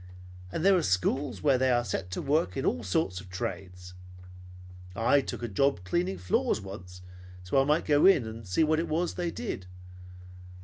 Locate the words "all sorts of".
2.65-3.29